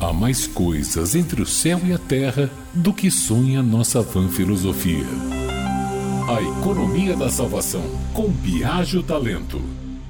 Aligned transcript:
Há 0.00 0.14
mais 0.14 0.46
coisas 0.46 1.14
entre 1.14 1.42
o 1.42 1.46
céu 1.46 1.78
e 1.84 1.92
a 1.92 1.98
terra 1.98 2.50
do 2.72 2.90
que 2.90 3.10
sonha 3.10 3.62
nossa 3.62 4.00
vã 4.00 4.30
filosofia. 4.30 5.04
A 6.26 6.40
economia 6.40 7.14
da 7.14 7.28
salvação, 7.28 7.82
com 8.14 8.28
Biagio 8.28 9.02
Talento. 9.02 9.60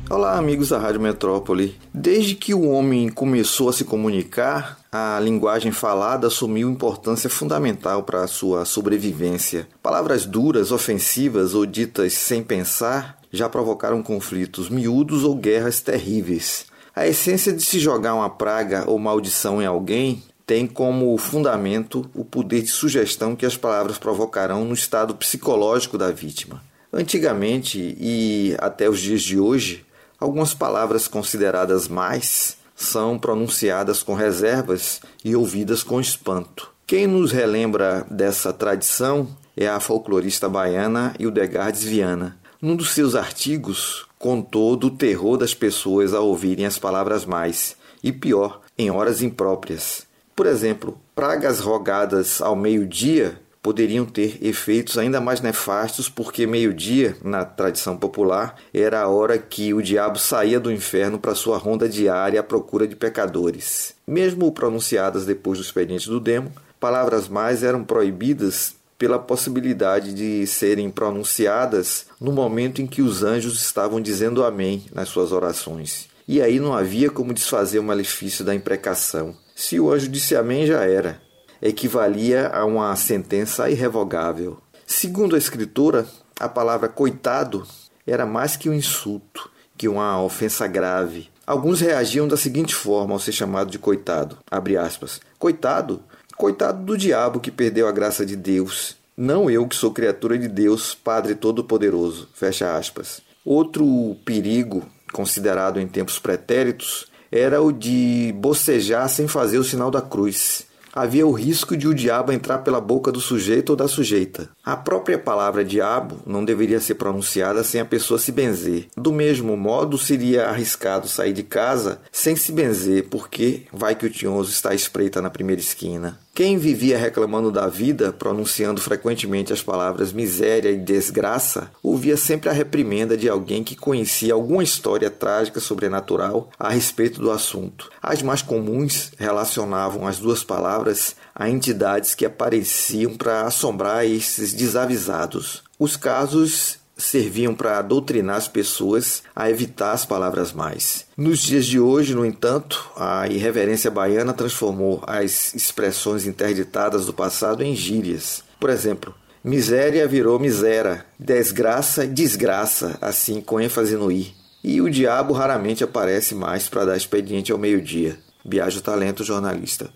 Olá, 0.08 0.38
amigos 0.38 0.68
da 0.68 0.78
Rádio 0.78 1.00
Metrópole. 1.00 1.76
Desde 1.92 2.36
que 2.36 2.54
o 2.54 2.68
homem 2.68 3.08
começou 3.08 3.68
a 3.68 3.72
se 3.72 3.84
comunicar, 3.84 4.78
a 4.92 5.18
linguagem 5.18 5.72
falada 5.72 6.28
assumiu 6.28 6.70
importância 6.70 7.28
fundamental 7.28 8.04
para 8.04 8.22
a 8.22 8.28
sua 8.28 8.64
sobrevivência. 8.64 9.66
Palavras 9.82 10.24
duras, 10.24 10.70
ofensivas 10.70 11.52
ou 11.52 11.66
ditas 11.66 12.12
sem 12.12 12.44
pensar 12.44 13.18
já 13.32 13.48
provocaram 13.48 14.04
conflitos 14.04 14.68
miúdos 14.68 15.24
ou 15.24 15.34
guerras 15.34 15.80
terríveis. 15.80 16.69
A 16.94 17.06
essência 17.06 17.52
de 17.52 17.62
se 17.62 17.78
jogar 17.78 18.14
uma 18.14 18.28
praga 18.28 18.84
ou 18.86 18.98
maldição 18.98 19.62
em 19.62 19.66
alguém 19.66 20.22
tem 20.46 20.66
como 20.66 21.16
fundamento 21.16 22.04
o 22.14 22.24
poder 22.24 22.62
de 22.62 22.68
sugestão 22.68 23.36
que 23.36 23.46
as 23.46 23.56
palavras 23.56 23.98
provocarão 23.98 24.64
no 24.64 24.74
estado 24.74 25.14
psicológico 25.14 25.96
da 25.96 26.10
vítima. 26.10 26.60
Antigamente 26.92 27.96
e 28.00 28.56
até 28.58 28.90
os 28.90 28.98
dias 28.98 29.22
de 29.22 29.38
hoje, 29.38 29.86
algumas 30.18 30.52
palavras 30.52 31.06
consideradas 31.06 31.86
mais 31.86 32.56
são 32.74 33.16
pronunciadas 33.16 34.02
com 34.02 34.14
reservas 34.14 35.00
e 35.24 35.36
ouvidas 35.36 35.84
com 35.84 36.00
espanto. 36.00 36.72
Quem 36.84 37.06
nos 37.06 37.30
relembra 37.30 38.04
dessa 38.10 38.52
tradição 38.52 39.28
é 39.56 39.68
a 39.68 39.78
folclorista 39.78 40.48
baiana 40.48 41.14
Hildegardes 41.16 41.84
Viana. 41.84 42.36
Num 42.60 42.74
dos 42.74 42.90
seus 42.90 43.14
artigos, 43.14 44.08
contou 44.20 44.76
do 44.76 44.90
terror 44.90 45.38
das 45.38 45.54
pessoas 45.54 46.12
ao 46.12 46.26
ouvirem 46.26 46.66
as 46.66 46.78
palavras 46.78 47.24
mais, 47.24 47.74
e 48.04 48.12
pior, 48.12 48.60
em 48.76 48.90
horas 48.90 49.22
impróprias. 49.22 50.06
Por 50.36 50.46
exemplo, 50.46 51.00
pragas 51.14 51.60
rogadas 51.60 52.42
ao 52.42 52.54
meio-dia 52.54 53.40
poderiam 53.62 54.04
ter 54.04 54.38
efeitos 54.42 54.98
ainda 54.98 55.22
mais 55.22 55.40
nefastos, 55.40 56.10
porque 56.10 56.46
meio-dia, 56.46 57.16
na 57.24 57.46
tradição 57.46 57.96
popular, 57.96 58.56
era 58.74 59.00
a 59.00 59.08
hora 59.08 59.38
que 59.38 59.72
o 59.72 59.80
diabo 59.82 60.18
saía 60.18 60.60
do 60.60 60.70
inferno 60.70 61.18
para 61.18 61.34
sua 61.34 61.56
ronda 61.56 61.88
diária 61.88 62.40
à 62.40 62.42
procura 62.42 62.86
de 62.86 62.96
pecadores. 62.96 63.94
Mesmo 64.06 64.52
pronunciadas 64.52 65.24
depois 65.24 65.58
do 65.58 65.64
expediente 65.64 66.10
do 66.10 66.20
demo, 66.20 66.52
palavras 66.78 67.26
mais 67.26 67.62
eram 67.62 67.84
proibidas 67.84 68.74
pela 69.00 69.18
possibilidade 69.18 70.12
de 70.12 70.46
serem 70.46 70.90
pronunciadas 70.90 72.04
no 72.20 72.32
momento 72.32 72.82
em 72.82 72.86
que 72.86 73.00
os 73.00 73.22
anjos 73.22 73.58
estavam 73.58 73.98
dizendo 73.98 74.44
amém 74.44 74.84
nas 74.92 75.08
suas 75.08 75.32
orações. 75.32 76.06
E 76.28 76.42
aí 76.42 76.60
não 76.60 76.74
havia 76.74 77.08
como 77.08 77.32
desfazer 77.32 77.78
o 77.78 77.82
malefício 77.82 78.44
da 78.44 78.54
imprecação. 78.54 79.34
Se 79.56 79.80
o 79.80 79.90
anjo 79.90 80.06
disse 80.06 80.36
amém, 80.36 80.66
já 80.66 80.84
era. 80.84 81.18
Equivalia 81.62 82.48
a 82.48 82.66
uma 82.66 82.94
sentença 82.94 83.70
irrevogável. 83.70 84.58
Segundo 84.86 85.34
a 85.34 85.38
escritora, 85.38 86.06
a 86.38 86.46
palavra 86.46 86.86
coitado 86.86 87.66
era 88.06 88.26
mais 88.26 88.54
que 88.54 88.68
um 88.68 88.74
insulto, 88.74 89.50
que 89.78 89.88
uma 89.88 90.22
ofensa 90.22 90.66
grave. 90.66 91.30
Alguns 91.46 91.80
reagiam 91.80 92.28
da 92.28 92.36
seguinte 92.36 92.74
forma 92.74 93.14
ao 93.14 93.18
ser 93.18 93.32
chamado 93.32 93.70
de 93.70 93.78
coitado. 93.78 94.36
Aspas. 94.78 95.22
Coitado? 95.38 96.02
Coitado 96.40 96.82
do 96.82 96.96
diabo 96.96 97.38
que 97.38 97.50
perdeu 97.50 97.86
a 97.86 97.92
graça 97.92 98.24
de 98.24 98.34
Deus. 98.34 98.96
Não 99.14 99.50
eu 99.50 99.68
que 99.68 99.76
sou 99.76 99.90
criatura 99.90 100.38
de 100.38 100.48
Deus, 100.48 100.94
Padre 100.94 101.34
Todo-Poderoso. 101.34 102.30
Fecha 102.32 102.78
aspas. 102.78 103.20
Outro 103.44 104.16
perigo, 104.24 104.82
considerado 105.12 105.78
em 105.78 105.86
tempos 105.86 106.18
pretéritos, 106.18 107.08
era 107.30 107.60
o 107.60 107.70
de 107.70 108.34
bocejar 108.38 109.06
sem 109.10 109.28
fazer 109.28 109.58
o 109.58 109.64
sinal 109.64 109.90
da 109.90 110.00
cruz 110.00 110.66
havia 110.92 111.26
o 111.26 111.32
risco 111.32 111.76
de 111.76 111.86
o 111.86 111.94
diabo 111.94 112.32
entrar 112.32 112.58
pela 112.58 112.80
boca 112.80 113.12
do 113.12 113.20
sujeito 113.20 113.70
ou 113.70 113.76
da 113.76 113.86
sujeita. 113.86 114.48
A 114.64 114.76
própria 114.76 115.18
palavra 115.18 115.64
diabo 115.64 116.20
não 116.26 116.44
deveria 116.44 116.80
ser 116.80 116.94
pronunciada 116.94 117.62
sem 117.62 117.80
a 117.80 117.84
pessoa 117.84 118.18
se 118.18 118.32
benzer. 118.32 118.88
Do 118.96 119.12
mesmo 119.12 119.56
modo, 119.56 119.96
seria 119.96 120.46
arriscado 120.46 121.08
sair 121.08 121.32
de 121.32 121.42
casa 121.42 122.00
sem 122.10 122.36
se 122.36 122.52
benzer, 122.52 123.06
porque 123.08 123.66
vai 123.72 123.94
que 123.94 124.06
o 124.06 124.10
tinhoso 124.10 124.50
está 124.50 124.70
à 124.70 124.74
espreita 124.74 125.22
na 125.22 125.30
primeira 125.30 125.60
esquina. 125.60 126.18
Quem 126.32 126.56
vivia 126.56 126.96
reclamando 126.96 127.50
da 127.50 127.66
vida, 127.66 128.12
pronunciando 128.12 128.80
frequentemente 128.80 129.52
as 129.52 129.62
palavras 129.62 130.12
miséria 130.12 130.70
e 130.70 130.78
desgraça, 130.78 131.70
ouvia 131.82 132.16
sempre 132.16 132.48
a 132.48 132.52
reprimenda 132.52 133.16
de 133.16 133.28
alguém 133.28 133.62
que 133.62 133.76
conhecia 133.76 134.32
alguma 134.32 134.62
história 134.62 135.10
trágica 135.10 135.60
sobrenatural 135.60 136.48
a 136.58 136.70
respeito 136.70 137.20
do 137.20 137.30
assunto. 137.30 137.90
As 138.00 138.22
mais 138.22 138.42
comuns 138.42 139.12
relacionavam 139.18 140.06
as 140.06 140.18
duas 140.18 140.42
palavras 140.42 141.16
a 141.34 141.50
entidades 141.50 142.14
que 142.14 142.24
apareciam 142.24 143.16
para 143.16 143.42
assombrar 143.42 144.06
esses 144.06 144.54
desavisados. 144.54 145.62
Os 145.78 145.96
casos 145.96 146.79
serviam 147.00 147.54
para 147.54 147.82
doutrinar 147.82 148.36
as 148.36 148.46
pessoas 148.46 149.22
a 149.34 149.50
evitar 149.50 149.92
as 149.92 150.04
palavras 150.04 150.52
mais. 150.52 151.06
Nos 151.16 151.40
dias 151.40 151.66
de 151.66 151.80
hoje, 151.80 152.14
no 152.14 152.24
entanto, 152.24 152.90
a 152.96 153.26
irreverência 153.28 153.90
baiana 153.90 154.32
transformou 154.32 155.02
as 155.06 155.54
expressões 155.54 156.26
interditadas 156.26 157.06
do 157.06 157.12
passado 157.12 157.62
em 157.62 157.74
gírias. 157.74 158.44
Por 158.58 158.70
exemplo, 158.70 159.14
miséria 159.42 160.06
virou 160.06 160.38
misera, 160.38 161.06
desgraça 161.18 162.06
desgraça, 162.06 162.98
assim 163.00 163.40
com 163.40 163.60
ênfase 163.60 163.96
no 163.96 164.12
i. 164.12 164.34
E 164.62 164.80
o 164.80 164.90
diabo 164.90 165.32
raramente 165.32 165.82
aparece 165.82 166.34
mais 166.34 166.68
para 166.68 166.84
dar 166.84 166.96
expediente 166.96 167.50
ao 167.50 167.58
meio-dia. 167.58 168.18
Biagio 168.44 168.80
Talento, 168.80 169.24
jornalista. 169.24 169.90